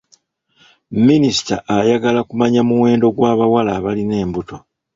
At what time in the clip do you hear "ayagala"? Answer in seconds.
1.77-2.19